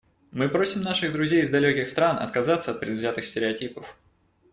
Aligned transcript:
Мы 0.31 0.49
просим 0.49 0.81
наших 0.81 1.11
друзей 1.11 1.43
из 1.43 1.49
далеких 1.49 1.87
стран 1.87 2.17
отказаться 2.17 2.71
от 2.71 2.79
предвзятых 2.79 3.23
стереотипов. 3.23 3.95